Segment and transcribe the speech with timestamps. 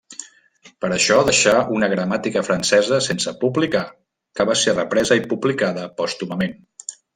[0.85, 3.83] Per això deixà una gramàtica francesa sense publicar,
[4.41, 6.61] que va ser represa i publicada pòstumament.